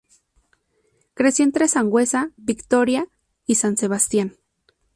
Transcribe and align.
Creció 1.13 1.45
entre 1.45 1.67
Sangüesa, 1.67 2.31
Vitoria 2.35 3.05
y 3.45 3.53
San 3.53 3.77
Sebastián. 3.77 4.35